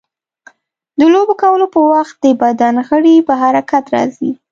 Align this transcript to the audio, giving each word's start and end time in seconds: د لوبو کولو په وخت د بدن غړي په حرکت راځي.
د 0.99 1.01
لوبو 1.13 1.33
کولو 1.41 1.65
په 1.73 1.79
وخت 1.91 2.15
د 2.19 2.25
بدن 2.41 2.75
غړي 2.87 3.15
په 3.27 3.33
حرکت 3.41 3.85
راځي. 3.95 4.31